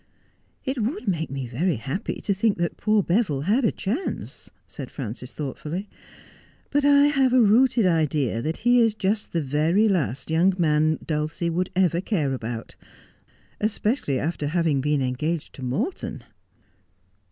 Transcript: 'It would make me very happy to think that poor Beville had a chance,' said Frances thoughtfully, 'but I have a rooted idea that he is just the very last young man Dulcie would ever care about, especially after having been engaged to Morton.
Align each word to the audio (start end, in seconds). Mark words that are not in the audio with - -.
'It 0.65 0.81
would 0.81 1.07
make 1.07 1.29
me 1.29 1.45
very 1.45 1.75
happy 1.75 2.19
to 2.21 2.33
think 2.33 2.57
that 2.57 2.75
poor 2.75 3.03
Beville 3.03 3.41
had 3.41 3.63
a 3.63 3.71
chance,' 3.71 4.49
said 4.65 4.89
Frances 4.89 5.31
thoughtfully, 5.31 5.87
'but 6.71 6.83
I 6.83 7.05
have 7.05 7.33
a 7.33 7.39
rooted 7.39 7.85
idea 7.85 8.41
that 8.41 8.57
he 8.65 8.79
is 8.79 8.95
just 8.95 9.31
the 9.31 9.43
very 9.43 9.87
last 9.87 10.31
young 10.31 10.55
man 10.57 10.97
Dulcie 11.05 11.51
would 11.51 11.69
ever 11.75 12.01
care 12.01 12.33
about, 12.33 12.75
especially 13.59 14.17
after 14.17 14.47
having 14.47 14.81
been 14.81 15.03
engaged 15.03 15.53
to 15.53 15.61
Morton. 15.61 16.23